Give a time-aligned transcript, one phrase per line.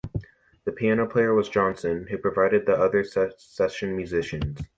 [0.65, 4.59] The piano player was Johnson, who provided the other session musicians.